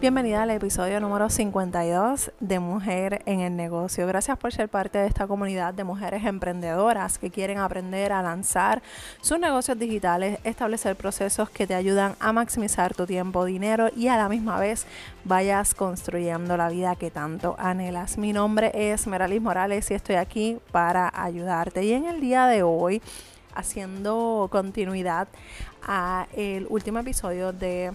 [0.00, 4.06] Bienvenida al episodio número 52 de Mujer en el Negocio.
[4.06, 8.82] Gracias por ser parte de esta comunidad de mujeres emprendedoras que quieren aprender a lanzar
[9.20, 14.16] sus negocios digitales, establecer procesos que te ayudan a maximizar tu tiempo, dinero y a
[14.16, 14.86] la misma vez
[15.24, 18.18] vayas construyendo la vida que tanto anhelas.
[18.18, 21.84] Mi nombre es Meralis Morales y estoy aquí para ayudarte.
[21.84, 23.00] Y en el día de hoy,
[23.54, 25.28] haciendo continuidad
[25.82, 27.92] a el último episodio de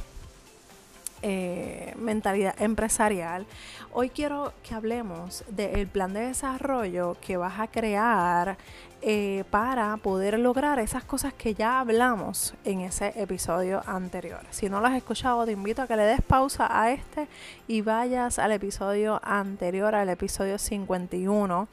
[1.21, 3.45] eh, mentalidad empresarial,
[3.91, 8.57] hoy quiero que hablemos del plan de desarrollo que vas a crear
[9.01, 14.39] eh, para poder lograr esas cosas que ya hablamos en ese episodio anterior.
[14.51, 17.27] Si no lo has escuchado, te invito a que le des pausa a este
[17.67, 21.67] y vayas al episodio anterior, al episodio 51,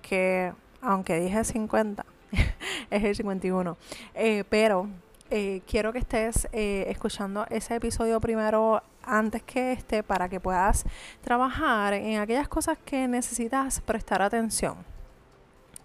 [0.00, 2.06] que aunque dije 50,
[2.90, 3.76] es el 51,
[4.14, 4.88] eh, pero
[5.66, 10.84] quiero que estés escuchando ese episodio primero antes que este para que puedas
[11.20, 14.91] trabajar en aquellas cosas que necesitas prestar atención.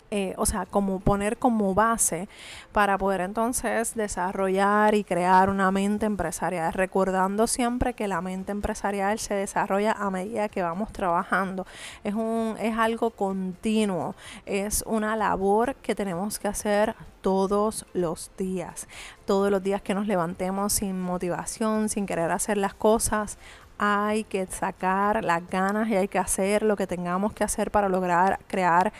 [0.10, 2.30] Eh, o sea, como poner como base
[2.72, 9.20] para poder entonces desarrollar y crear una mente empresarial, recordando siempre que la mente empresarial
[9.20, 11.66] se desarrolla a medida que vamos trabajando.
[12.06, 18.88] Es un es algo continuo, es una labor que tenemos que hacer todos los días.
[19.26, 23.38] Todos los días que nos levantemos sin motivación, sin querer hacer las cosas,
[23.78, 27.90] hay que sacar las ganas y hay que hacer lo que tengamos que hacer para
[27.90, 28.92] lograr crear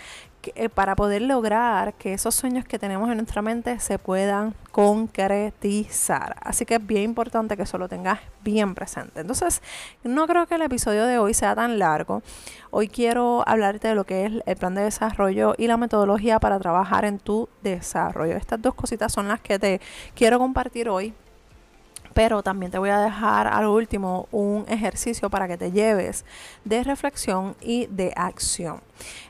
[0.56, 6.38] eh, para poder lograr que esos sueños que tenemos en nuestra mente se puedan concretizar.
[6.42, 9.22] Así que es bien importante que eso lo tengas bien presente.
[9.22, 9.62] Entonces,
[10.04, 12.22] no creo que el episodio de hoy sea tan largo.
[12.72, 16.60] Hoy quiero hablarte de lo que es el plan de desarrollo y la metodología para
[16.60, 18.36] trabajar en tu desarrollo.
[18.36, 19.82] Estas dos cositas son las que te
[20.16, 21.14] quiero compartir hoy
[22.14, 26.26] pero también te voy a dejar al último un ejercicio para que te lleves
[26.66, 28.82] de reflexión y de acción.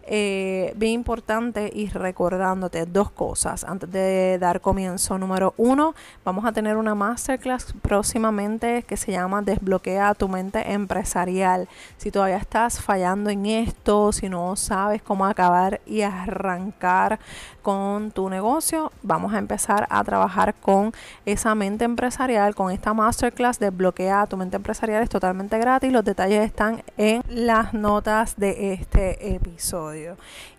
[0.09, 5.17] Eh, bien importante y recordándote dos cosas antes de dar comienzo.
[5.17, 11.67] Número uno, vamos a tener una masterclass próximamente que se llama Desbloquea tu mente empresarial.
[11.97, 17.19] Si todavía estás fallando en esto, si no sabes cómo acabar y arrancar
[17.61, 20.93] con tu negocio, vamos a empezar a trabajar con
[21.25, 25.03] esa mente empresarial, con esta masterclass Desbloquea tu mente empresarial.
[25.03, 25.91] Es totalmente gratis.
[25.91, 29.56] Los detalles están en las notas de este episodio.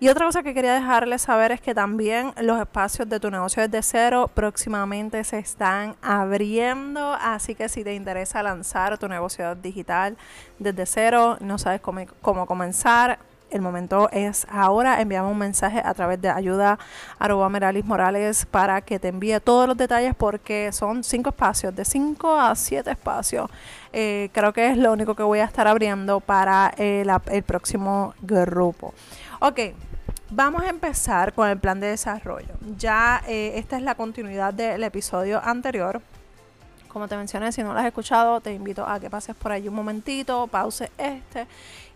[0.00, 3.62] Y otra cosa que quería dejarles saber es que también los espacios de tu negocio
[3.62, 10.16] desde cero próximamente se están abriendo, así que si te interesa lanzar tu negocio digital
[10.58, 13.18] desde cero, no sabes cómo, cómo comenzar,
[13.50, 15.00] el momento es ahora.
[15.00, 16.78] Enviamos un mensaje a través de ayuda
[17.18, 21.84] arroba Meralis Morales para que te envíe todos los detalles porque son cinco espacios, de
[21.84, 23.50] cinco a siete espacios.
[23.92, 27.08] Eh, creo que es lo único que voy a estar abriendo para el,
[27.44, 28.92] próximo grupo.
[29.40, 29.60] Ok,
[30.30, 32.54] vamos a empezar con el plan de desarrollo.
[32.76, 36.02] Ya eh, esta es la continuidad del episodio anterior.
[36.88, 39.68] Como te mencioné, si no lo has escuchado, te invito a que pases por allí
[39.68, 41.46] un momentito, pause este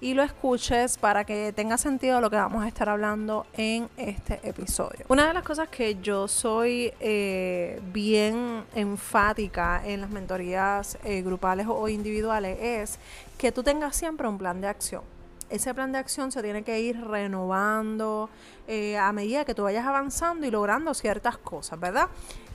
[0.02, 4.40] y lo escuches para que tenga sentido lo que vamos a estar hablando en este
[4.42, 5.06] episodio.
[5.08, 11.68] Una de las cosas que yo soy eh, bien enfática en las mentorías eh, grupales
[11.70, 12.98] o individuales es
[13.38, 15.02] que tú tengas siempre un plan de acción
[15.50, 18.30] ese plan de acción se tiene que ir renovando
[18.66, 22.08] eh, a medida que tú vayas avanzando y logrando ciertas cosas, ¿verdad?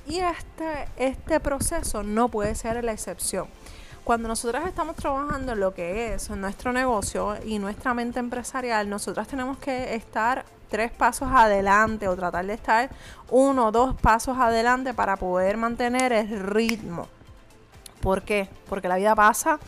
[0.07, 3.47] Y este, este proceso no puede ser la excepción.
[4.07, 9.28] Cuando nosotras estamos trabajando en lo que es nuestro negocio y nuestra mente empresarial, nosotras
[9.28, 12.90] tenemos que estar tres pasos adelante o tratar de estar
[13.31, 17.09] uno o dos pasos adelante para poder mantener el ritmo.
[18.07, 18.47] ¿Por qué?
[18.69, 19.59] Porque la vida pasa,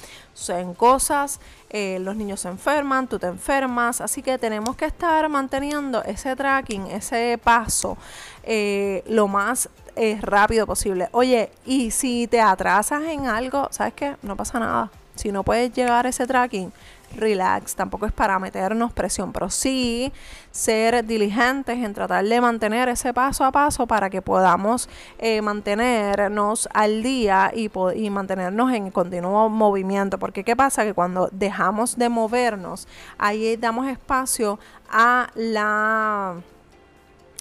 [0.47, 5.27] en cosas, eh, los niños se enferman, tú te enfermas, así que tenemos que estar
[5.27, 7.97] manteniendo ese tracking, ese paso
[8.43, 9.67] eh, lo más
[9.97, 11.09] eh, rápido posible.
[11.11, 14.15] Oye, y si te atrasas en algo, ¿sabes qué?
[14.21, 14.89] No pasa nada.
[15.15, 16.71] Si no puedes llegar a ese tracking,
[17.15, 20.11] relax, tampoco es para meternos presión, pero sí
[20.51, 26.67] ser diligentes en tratar de mantener ese paso a paso para que podamos eh, mantenernos
[26.73, 30.17] al día y, y mantenernos en continuo movimiento.
[30.17, 30.83] Porque ¿qué pasa?
[30.83, 34.59] Que cuando dejamos de movernos, ahí damos espacio
[34.89, 36.35] a la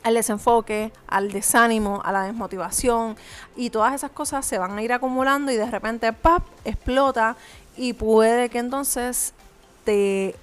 [0.05, 3.17] al desenfoque, al desánimo, a la desmotivación
[3.57, 6.45] y todas esas cosas se van a ir acumulando y de repente ¡pap!
[6.65, 7.37] explota
[7.77, 9.35] y puede que entonces
[9.85, 10.35] te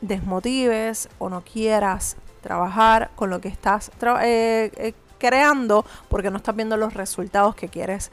[0.00, 3.90] desmotives o no quieras trabajar con lo que estás
[4.22, 8.10] eh, eh, creando porque no estás viendo los resultados que quieres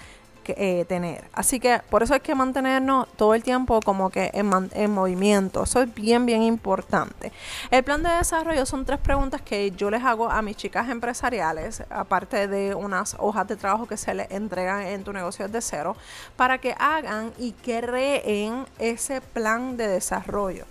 [0.50, 1.26] eh, tener.
[1.34, 5.64] Así que por eso hay que mantenernos todo el tiempo como que en, en, movimiento.
[5.64, 7.32] Eso es bien, bien importante.
[7.72, 11.84] El plan de desarrollo son tres preguntas que yo les hago a mis chicas empresariales,
[11.90, 15.96] aparte de unas hojas de trabajo que se les entregan en tu negocio de cero,
[16.36, 20.66] para que hagan y creen ese plan de desarrollo.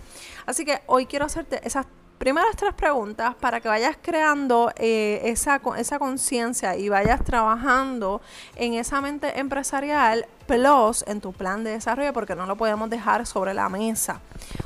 [0.46, 1.86] Así que hoy quiero hacerte esas
[2.18, 8.20] primeras tres preguntas para que vayas creando eh, esa, esa conciencia y vayas trabajando
[8.56, 13.26] en esa mente empresarial plus en tu plan de desarrollo porque no lo podemos dejar
[13.26, 14.20] sobre la mesa.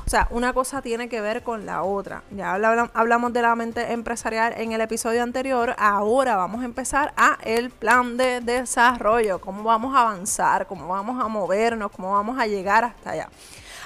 [0.05, 2.23] O sea, una cosa tiene que ver con la otra.
[2.31, 7.37] Ya hablamos de la mente empresarial en el episodio anterior, ahora vamos a empezar a
[7.43, 12.47] el plan de desarrollo, cómo vamos a avanzar, cómo vamos a movernos, cómo vamos a
[12.47, 13.29] llegar hasta allá.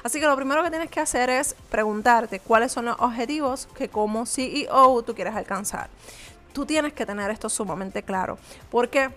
[0.04, 3.88] Así que lo primero que tienes que hacer es preguntarte cuáles son los objetivos que
[3.88, 5.90] como CEO tú quieres alcanzar.
[6.52, 8.38] Tú tienes que tener esto sumamente claro.
[8.70, 9.10] ¿Por qué?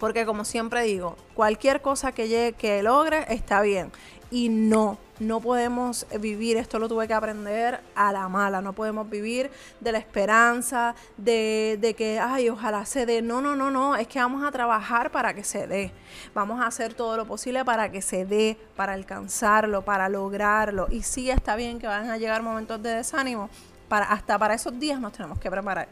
[0.00, 3.92] Porque como siempre digo, cualquier cosa que llegue, que logres está bien.
[4.32, 9.10] Y no, no podemos vivir, esto lo tuve que aprender a la mala, no podemos
[9.10, 13.20] vivir de la esperanza, de, de, que, ay, ojalá se dé.
[13.20, 15.92] No, no, no, no, es que vamos a trabajar para que se dé.
[16.32, 20.86] Vamos a hacer todo lo posible para que se dé, para alcanzarlo, para lograrlo.
[20.90, 23.50] Y sí está bien que van a llegar momentos de desánimo,
[23.92, 25.86] para, hasta para esos días nos tenemos que preparar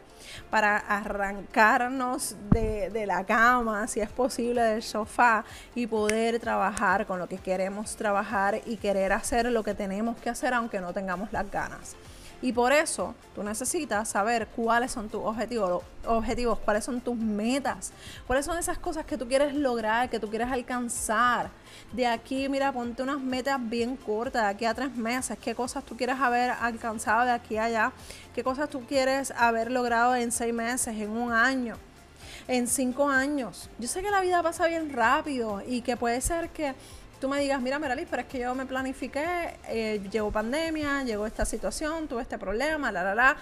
[0.48, 5.44] para arrancarnos de, de, la cama, si es posible, del sofá
[5.74, 10.30] y poder trabajar con lo que queremos trabajar y querer hacer lo que tenemos que
[10.30, 11.94] hacer aunque no tengamos las ganas.
[12.42, 17.92] Y por eso tú necesitas saber cuáles son tus objetivos, objetivos, cuáles son tus metas,
[18.26, 21.50] cuáles son esas cosas que tú quieres lograr, que tú quieres alcanzar.
[21.92, 25.84] De aquí, mira, ponte unas metas bien cortas, de aquí a tres meses, qué cosas
[25.84, 27.92] tú quieres haber alcanzado de aquí a allá,
[28.34, 31.76] qué cosas tú quieres haber logrado en seis meses, en un año
[32.48, 33.70] en cinco años.
[33.78, 36.74] Yo sé que la vida pasa bien rápido y que puede ser que
[37.20, 41.26] tú me digas, mira, Meralis, pero es que yo me planifiqué, eh, llegó pandemia, llegó
[41.26, 43.36] esta situación, tuve este problema, la, la, la,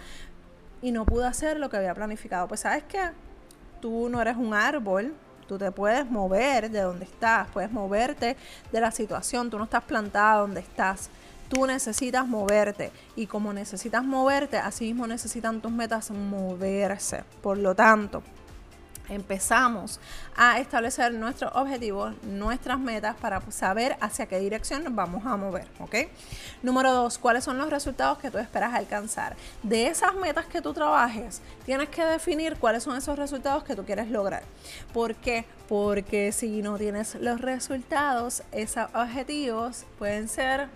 [0.83, 2.49] y no pude hacer lo que había planificado.
[2.49, 3.11] Pues sabes qué,
[3.81, 5.15] tú no eres un árbol,
[5.47, 8.37] tú te puedes mover de donde estás, puedes moverte
[8.73, 11.09] de la situación, tú no estás plantada donde estás.
[11.49, 17.25] Tú necesitas moverte y como necesitas moverte, así mismo necesitan tus metas moverse.
[17.41, 18.23] Por lo tanto,
[19.09, 20.01] empezamos
[20.37, 25.67] a establecer nuestros objetivos, nuestras metas para saber hacia qué dirección nos vamos a mover,
[25.81, 25.95] ¿ok?
[26.63, 29.37] Número dos, ¿cuáles son los resultados que tú esperas alcanzar?
[29.63, 33.85] De esas metas que tú trabajes, tienes que definir cuáles son esos resultados que tú
[33.85, 34.43] quieres lograr.
[34.93, 35.45] ¿Por qué?
[35.69, 40.69] Porque si no tienes los resultados, esos objetivos pueden ser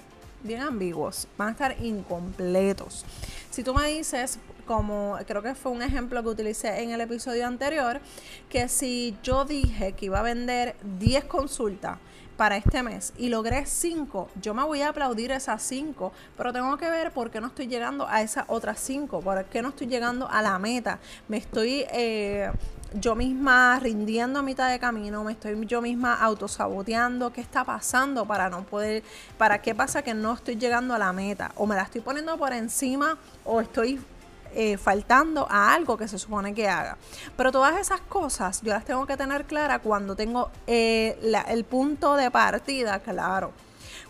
[0.42, 3.04] bien ambiguos, van a estar incompletos.
[3.50, 7.46] Si tú me dices, como creo que fue un ejemplo que utilicé en el episodio
[7.46, 8.00] anterior,
[8.48, 11.98] que si yo dije que iba a vender 10 consultas
[12.36, 16.76] para este mes y logré 5, yo me voy a aplaudir esas 5, pero tengo
[16.76, 19.86] que ver por qué no estoy llegando a esas otras 5, por qué no estoy
[19.86, 20.98] llegando a la meta.
[21.28, 22.50] Me estoy eh,
[22.94, 28.26] yo misma rindiendo a mitad de camino, me estoy yo misma autosaboteando, qué está pasando
[28.26, 29.02] para no poder,
[29.38, 32.36] para qué pasa que no estoy llegando a la meta, o me la estoy poniendo
[32.36, 34.00] por encima, o estoy
[34.54, 36.96] eh, faltando a algo que se supone que haga.
[37.36, 41.18] Pero todas esas cosas yo las tengo que tener claras cuando tengo eh,
[41.48, 43.52] el punto de partida claro.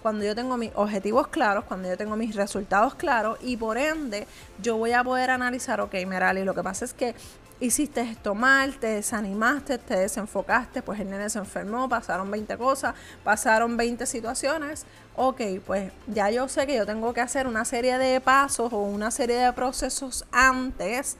[0.02, 4.26] Cuando yo tengo mis objetivos claros, cuando yo tengo mis resultados claros y por ende
[4.60, 7.14] yo voy a poder analizar, ok, Merali, lo que pasa es que
[7.60, 12.94] hiciste esto mal, te desanimaste, te desenfocaste, pues el nene se enfermó, pasaron 20 cosas,
[13.22, 14.84] pasaron 20 situaciones.
[15.14, 18.78] Ok, pues ya yo sé que yo tengo que hacer una serie de pasos o
[18.78, 21.16] una serie de procesos antes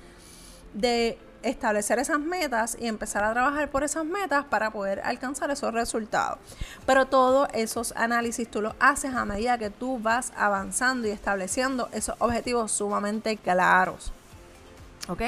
[0.72, 5.74] de establecer esas metas y empezar a trabajar por esas metas para poder alcanzar esos
[5.74, 6.38] resultados.
[6.86, 11.88] Pero todos esos análisis tú los haces a medida que tú vas avanzando y estableciendo
[11.92, 14.12] esos objetivos sumamente claros.
[15.08, 15.20] ¿Ok?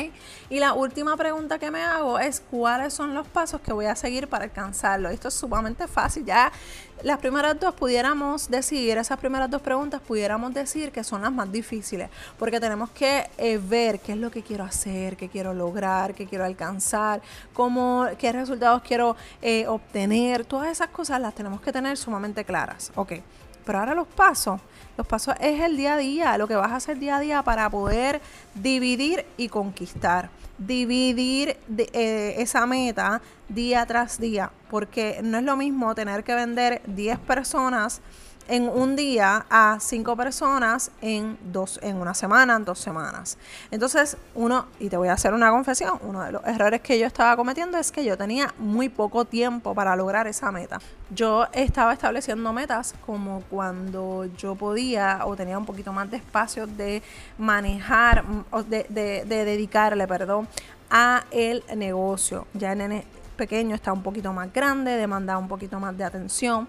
[0.51, 3.97] Y la última pregunta que me hago es cuáles son los pasos que voy a
[3.97, 5.09] seguir para alcanzarlo.
[5.09, 6.25] Esto es sumamente fácil.
[6.25, 6.53] Ya
[7.03, 11.51] las primeras dos pudiéramos decir, esas primeras dos preguntas pudiéramos decir que son las más
[11.51, 16.15] difíciles, porque tenemos que eh, ver qué es lo que quiero hacer, qué quiero lograr,
[16.15, 17.21] qué quiero alcanzar,
[17.53, 20.45] cómo, qué resultados quiero eh, obtener.
[20.45, 22.93] Todas esas cosas las tenemos que tener sumamente claras.
[22.95, 23.15] Ok.
[23.65, 24.61] Pero ahora los pasos,
[24.97, 27.43] los pasos es el día a día, lo que vas a hacer día a día
[27.43, 28.21] para poder
[28.55, 30.31] dividir y conquistar.
[30.57, 36.81] Dividir eh, esa meta día tras día, porque no es lo mismo tener que vender
[36.87, 38.01] 10 personas
[38.49, 43.39] en un día a cinco personas en dos, en una semana, en dos semanas.
[43.71, 47.07] Entonces, uno, y te voy a hacer una confesión, uno de los errores que yo
[47.07, 50.79] estaba cometiendo es que yo tenía muy poco tiempo para lograr esa meta.
[51.11, 56.67] Yo estaba estableciendo metas como cuando yo podía o tenía un poquito más de espacio
[56.67, 57.03] de
[57.39, 60.49] manejar, o de, de, de dedicarle, perdón,
[60.91, 62.47] a el negocio.
[62.55, 66.69] Ya el nene pequeño está un poquito más grande, demanda un poquito más de atención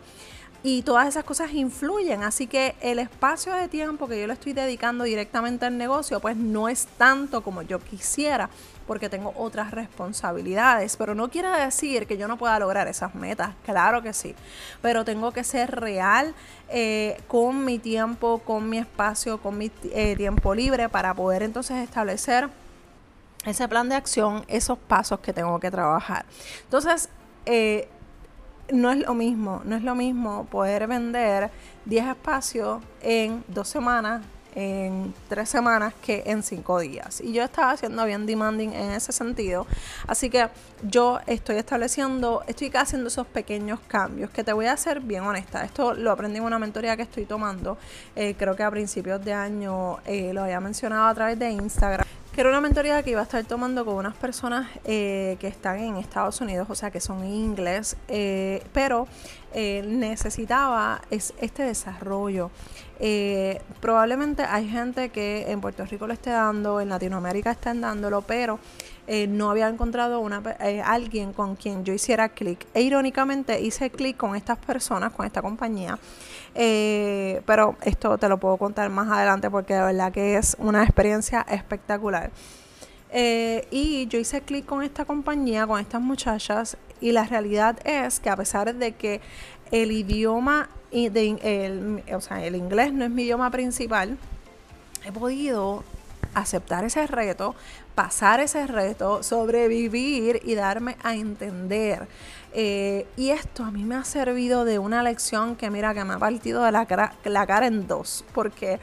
[0.67, 2.23] y todas esas cosas influyen.
[2.23, 6.35] Así que el espacio de tiempo que yo le estoy dedicando directamente al negocio, pues
[6.35, 8.49] no es tanto como yo quisiera,
[8.87, 10.97] porque tengo otras responsabilidades.
[10.97, 14.33] Pero no quiere decir que yo no pueda lograr esas metas, claro que sí.
[14.81, 16.33] Pero tengo que ser real
[16.69, 21.77] eh, con mi tiempo, con mi espacio, con mi eh, tiempo libre para poder entonces
[21.77, 22.49] establecer
[23.45, 26.25] ese plan de acción, esos pasos que tengo que trabajar.
[26.63, 27.09] Entonces,
[27.45, 27.87] eh,
[28.71, 31.51] no es lo mismo, no es lo mismo poder vender
[31.85, 34.21] 10 espacios en dos semanas,
[34.55, 37.21] en tres semanas que en cinco días.
[37.21, 39.67] Y yo estaba haciendo bien demanding en ese sentido.
[40.07, 40.47] Así que
[40.81, 45.63] yo estoy estableciendo, estoy haciendo esos pequeños cambios que te voy a hacer bien honesta.
[45.63, 47.77] Esto lo aprendí en una mentoría que estoy tomando.
[48.15, 52.05] Eh, creo que a principios de año eh, lo había mencionado a través de Instagram
[52.35, 55.79] que era una mentoría que iba a estar tomando con unas personas eh, que están
[55.79, 59.07] en Estados Unidos, o sea, que son inglés, eh, pero
[59.53, 62.51] eh, necesitaba es, este desarrollo.
[63.79, 68.59] probablemente hay gente que en Puerto Rico lo esté dando, en Latinoamérica están dándolo, pero
[69.07, 70.41] no había encontrado una,
[70.83, 72.65] alguien con quien yo hiciera clic.
[72.73, 75.99] E irónicamente hice clic con estas personas, con esta compañía.
[76.55, 80.83] Eh, pero esto te lo puedo contar más adelante porque de verdad que es una
[80.83, 82.31] experiencia espectacular.
[83.11, 88.19] Eh, y yo hice clic con esta compañía, con estas muchachas, y la realidad es
[88.19, 89.21] que a pesar de que
[89.71, 94.17] el idioma, o sea, el inglés no es mi idioma principal,
[95.05, 95.83] he podido
[96.35, 97.55] aceptar ese reto,
[97.95, 102.07] pasar ese reto, sobrevivir y darme a entender.
[102.53, 106.13] Eh, y esto a mí me ha servido de una lección que mira, que me
[106.13, 108.79] ha partido de la cara, la cara en dos, porque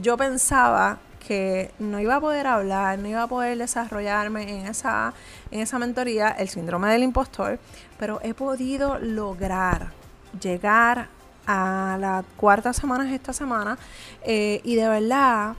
[0.00, 5.14] yo pensaba que no iba a poder hablar, no iba a poder desarrollarme en esa,
[5.50, 7.58] en esa mentoría, el síndrome del impostor,
[7.98, 9.92] pero he podido lograr
[10.40, 11.08] llegar
[11.46, 13.78] a la cuarta semana esta semana
[14.22, 15.54] eh, y de verdad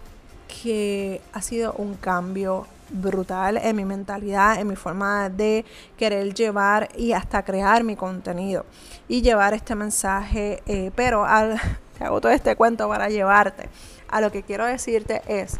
[0.47, 5.65] que ha sido un cambio brutal en mi mentalidad, en mi forma de
[5.97, 8.65] querer llevar y hasta crear mi contenido
[9.07, 11.25] y llevar este mensaje, eh, pero
[11.97, 13.69] te hago todo este cuento para llevarte.
[14.07, 15.57] A lo que quiero decirte es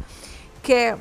[0.61, 0.95] que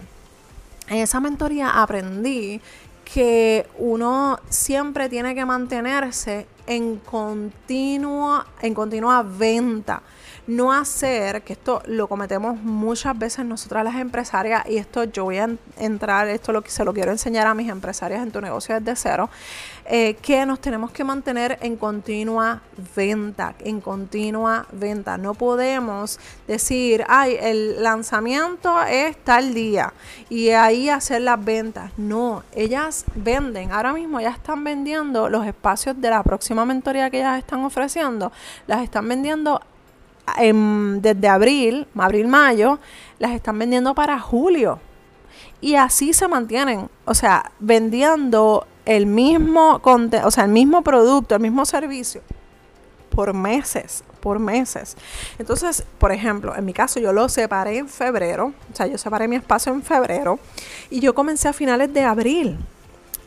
[0.89, 2.61] en esa mentoría aprendí
[3.05, 10.03] que uno siempre tiene que mantenerse en continua, en continua venta
[10.47, 15.39] no hacer, que esto lo cometemos muchas veces nosotras las empresarias, y esto yo voy
[15.39, 15.49] a
[15.79, 18.97] entrar, esto lo que se lo quiero enseñar a mis empresarias en tu negocio desde
[18.97, 19.31] cero,
[19.87, 22.63] eh, que nos tenemos que mantener en continua
[22.97, 25.19] venta, en continua venta.
[25.19, 29.93] No podemos decir, ay, el lanzamiento es tal día
[30.31, 31.91] y ahí hacer las ventas.
[31.99, 37.19] No, ellas venden, ahora mismo ya están vendiendo los espacios de la próxima mentoría que
[37.19, 38.33] ellas están ofreciendo,
[38.67, 39.61] las están vendiendo
[40.37, 42.79] desde abril, abril-mayo,
[43.19, 44.81] las están vendiendo para julio.
[45.61, 51.41] Y así se mantienen, o sea, vendiendo el mismo, o sea, el mismo producto, el
[51.41, 52.21] mismo servicio
[53.15, 54.97] por meses, por meses.
[55.39, 59.29] Entonces, por ejemplo, en mi caso yo lo separé en febrero, o sea, yo separé
[59.29, 60.39] mi espacio en febrero
[60.91, 62.59] y yo comencé a finales de abril.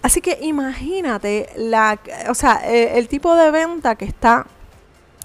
[0.01, 1.99] Así que imagínate la,
[2.29, 4.45] o sea, eh, el tipo de venta que está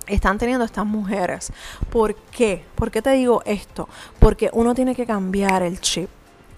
[0.07, 1.53] están teniendo estas mujeres.
[1.91, 2.65] ¿Por qué?
[2.75, 3.89] ¿Por qué te digo esto?
[4.19, 6.09] Porque uno tiene que cambiar el chip.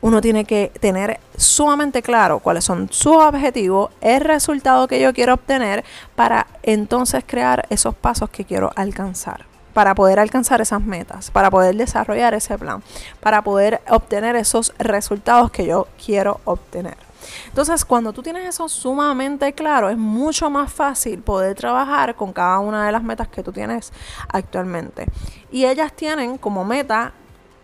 [0.01, 5.33] Uno tiene que tener sumamente claro cuáles son sus objetivos, el resultado que yo quiero
[5.33, 5.83] obtener
[6.15, 11.75] para entonces crear esos pasos que quiero alcanzar para poder alcanzar esas metas, para poder
[11.75, 12.83] desarrollar ese plan,
[13.21, 17.04] para poder obtener esos resultados que yo quiero obtener.
[17.49, 22.59] Entonces, cuando tú tienes eso sumamente claro, es mucho más fácil poder trabajar con cada
[22.59, 23.93] una de las metas que tú tienes
[24.29, 25.07] actualmente.
[25.51, 27.13] Y ellas tienen como meta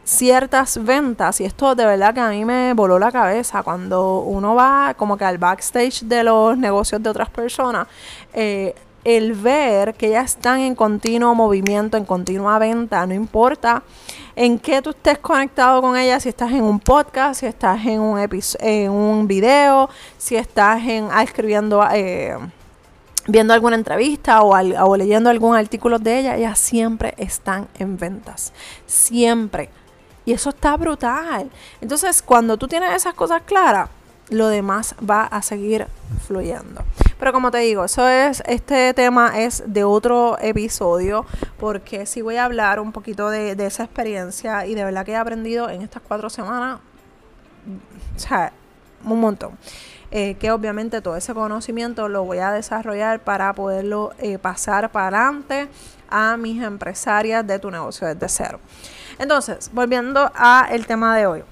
[0.05, 4.55] ciertas ventas y esto de verdad que a mí me voló la cabeza cuando uno
[4.55, 7.87] va como que al backstage de los negocios de otras personas
[8.33, 13.83] eh, el ver que ellas están en continuo movimiento, en continua venta, no importa
[14.37, 18.01] en qué tú estés conectado con ellas, si estás en un podcast, si estás en
[18.01, 18.19] un,
[18.61, 21.85] en un video, si estás en, ah, escribiendo...
[21.93, 22.37] Eh,
[23.29, 28.53] viendo alguna entrevista o, o leyendo algún artículo de ella, ellas siempre están en ventas.
[28.87, 29.69] Siempre.
[30.25, 31.51] Y eso está brutal.
[31.81, 33.89] Entonces, cuando tú tienes esas cosas claras,
[34.31, 35.87] lo demás va a seguir
[36.27, 36.83] fluyendo.
[37.21, 41.27] Pero como te digo, eso es, este tema es de otro episodio,
[41.59, 45.17] porque sí voy a hablar un poquito de, esa experiencia y de verdad que he
[45.17, 46.81] aprendido en estas cuatro semanas,
[48.17, 48.55] o sea,
[49.05, 49.53] un montón.
[50.13, 55.29] Eh, que obviamente todo ese conocimiento lo voy a desarrollar para poderlo eh, pasar para
[55.29, 55.69] adelante
[56.09, 58.61] a mis empresarias de tu negocio desde cero.
[59.19, 61.45] Entonces, volviendo a el tema de hoy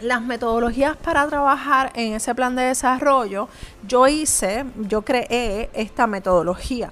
[0.00, 3.48] las metodologías para trabajar en ese plan de desarrollo,
[3.86, 6.90] yo hice, yo creé esta metodología,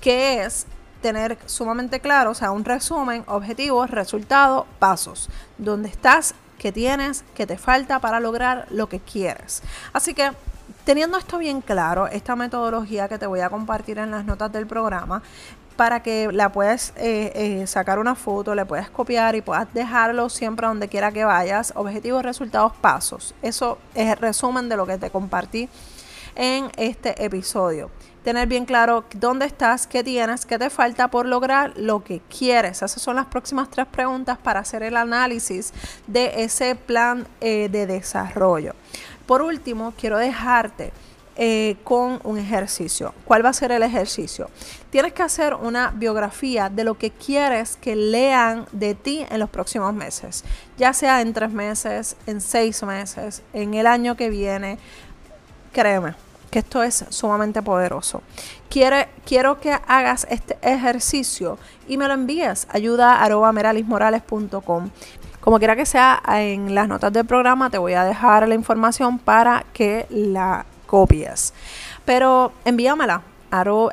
[0.00, 0.66] que es
[1.02, 7.46] tener sumamente claro, o sea, un resumen, objetivos, resultados, pasos, dónde estás, qué tienes, qué
[7.46, 9.62] te falta para lograr lo que quieres.
[9.92, 10.32] Así que
[10.84, 14.66] teniendo esto bien claro, esta metodología que te voy a compartir en las notas del
[14.66, 15.20] programa,
[15.76, 20.28] para que la puedas eh, eh, sacar una foto, le puedas copiar y puedas dejarlo
[20.28, 21.72] siempre donde quiera que vayas.
[21.76, 23.34] Objetivos, resultados, pasos.
[23.42, 25.68] Eso es el resumen de lo que te compartí
[26.34, 27.90] en este episodio.
[28.24, 32.82] Tener bien claro dónde estás, qué tienes, qué te falta por lograr lo que quieres.
[32.82, 35.72] Esas son las próximas tres preguntas para hacer el análisis
[36.06, 38.74] de ese plan eh, de desarrollo.
[39.26, 40.92] Por último, quiero dejarte
[41.36, 43.12] eh, con un ejercicio.
[43.24, 44.48] ¿Cuál va a ser el ejercicio?
[44.90, 49.50] Tienes que hacer una biografía de lo que quieres que lean de ti en los
[49.50, 50.44] próximos meses,
[50.78, 54.78] ya sea en tres meses, en seis meses, en el año que viene.
[55.72, 56.14] Créeme
[56.50, 58.22] que esto es sumamente poderoso.
[58.70, 62.66] Quiero que hagas este ejercicio y me lo envíes.
[62.70, 64.90] Ayuda a meralismorales.com.
[65.40, 69.18] Como quiera que sea, en las notas del programa te voy a dejar la información
[69.18, 71.52] para que la copias.
[72.04, 73.22] Pero envíamela.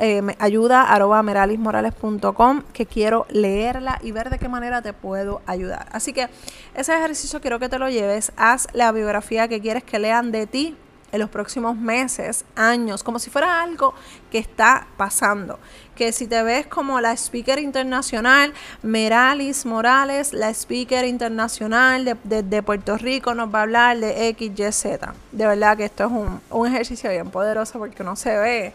[0.01, 5.88] Eh, ayuda arroba meralismorales.com que quiero leerla y ver de qué manera te puedo ayudar.
[5.93, 6.27] Así que
[6.73, 8.33] ese ejercicio quiero que te lo lleves.
[8.35, 10.75] Haz la biografía que quieres que lean de ti
[11.13, 13.93] en los próximos meses, años, como si fuera algo
[14.31, 15.59] que está pasando.
[15.95, 22.98] Que si te ves como la speaker internacional, Meralis Morales, la speaker internacional de, Puerto
[22.98, 25.13] Rico, nos va a hablar de X, Y, Z.
[25.31, 28.74] De verdad que esto es un, un ejercicio bien poderoso porque uno se ve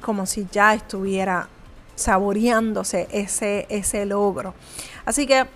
[0.00, 1.48] como si ya estuviera
[1.94, 4.54] saboreándose ese, ese logro.
[5.04, 5.46] Así que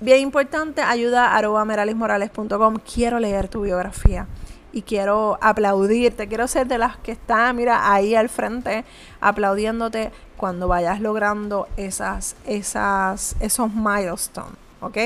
[0.00, 2.76] bien importante, ayuda a meralismorales.com.
[2.76, 4.26] Quiero leer tu biografía
[4.74, 8.84] y quiero aplaudirte, quiero ser de las que están, mira, ahí al frente
[9.20, 14.98] aplaudiéndote cuando vayas logrando esas, esas, esos milestones, ¿ok?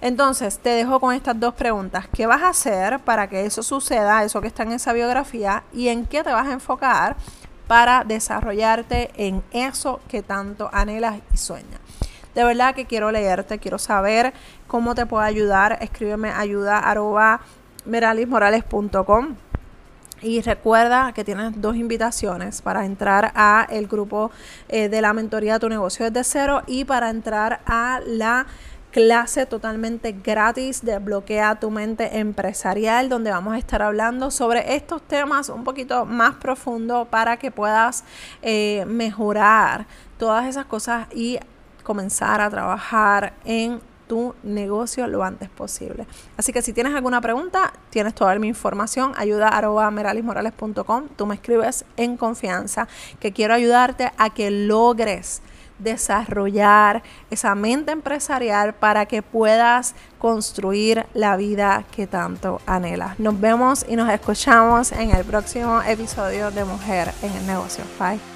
[0.00, 2.06] Entonces, te dejo con estas dos preguntas.
[2.12, 5.64] ¿Qué vas a hacer para que eso suceda, eso que está en esa biografía?
[5.72, 7.16] ¿Y en qué te vas a enfocar
[7.66, 11.80] para desarrollarte en eso que tanto anhelas y sueñas?
[12.34, 14.32] De verdad que quiero leerte, quiero saber
[14.66, 15.78] cómo te puedo ayudar.
[15.80, 16.78] Escríbeme ayuda
[17.84, 19.36] meralismorales.com.
[20.22, 24.30] Y recuerda que tienes dos invitaciones para entrar a el grupo
[24.68, 28.46] eh, de la mentoría de tu negocio desde cero y para entrar a la
[28.92, 35.02] clase totalmente gratis de Bloquea tu mente empresarial, donde vamos a estar hablando sobre estos
[35.02, 38.04] temas un poquito más profundo para que puedas
[38.42, 39.86] eh, mejorar
[40.18, 41.40] todas esas cosas y
[41.82, 43.80] comenzar a trabajar en
[44.12, 46.06] tu negocio lo antes posible.
[46.36, 51.36] Así que si tienes alguna pregunta, tienes toda mi información, ayuda a meralismorales.com, tú me
[51.36, 52.88] escribes en confianza
[53.20, 55.40] que quiero ayudarte a que logres
[55.78, 63.18] desarrollar esa mente empresarial para que puedas construir la vida que tanto anhelas.
[63.18, 67.82] Nos vemos y nos escuchamos en el próximo episodio de Mujer en el Negocio.
[67.98, 68.31] Bye.